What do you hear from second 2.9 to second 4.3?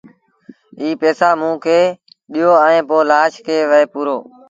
لآش کي وهي پورو